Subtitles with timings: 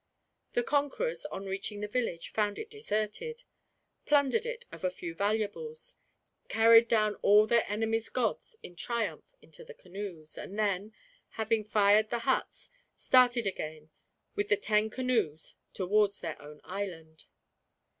[0.53, 3.43] The conquerors, on reaching the village, found it deserted;
[4.03, 5.97] plundered it of a few valuables;
[6.47, 10.91] carried down all their enemy's gods in triumph into the canoes; and then,
[11.37, 13.91] having fired the huts, started again,
[14.35, 17.27] with the ten canoes, towards their own island.